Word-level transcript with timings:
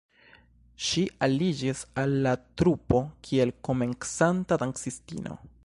Ŝi 0.85 1.01
aliĝis 1.27 1.83
al 2.03 2.15
la 2.27 2.33
trupo, 2.61 3.03
kiel 3.29 3.55
komencanta 3.69 4.59
dancistino. 4.65 5.39